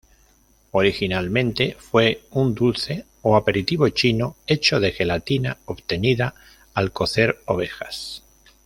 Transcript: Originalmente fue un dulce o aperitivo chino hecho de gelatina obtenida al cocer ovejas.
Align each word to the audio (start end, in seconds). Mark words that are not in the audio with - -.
Originalmente 0.71 1.75
fue 1.79 2.23
un 2.31 2.55
dulce 2.55 3.05
o 3.21 3.35
aperitivo 3.35 3.87
chino 3.91 4.35
hecho 4.47 4.79
de 4.79 4.93
gelatina 4.93 5.59
obtenida 5.67 6.33
al 6.73 6.91
cocer 6.91 7.39
ovejas. 7.45 8.23